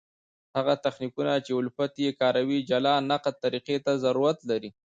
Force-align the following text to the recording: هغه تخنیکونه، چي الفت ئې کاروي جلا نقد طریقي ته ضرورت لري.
هغه 0.57 0.73
تخنیکونه، 0.85 1.33
چي 1.45 1.51
الفت 1.59 1.93
ئې 2.03 2.09
کاروي 2.21 2.59
جلا 2.69 2.93
نقد 3.11 3.33
طریقي 3.43 3.77
ته 3.85 3.91
ضرورت 4.03 4.39
لري. 4.49 4.69